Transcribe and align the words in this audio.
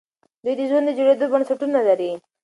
دوی 0.43 0.53
د 0.57 0.61
ژوند 0.69 0.85
د 0.87 0.91
جوړېدو 0.97 1.31
بنسټونه 1.33 1.79
لري. 1.87 2.11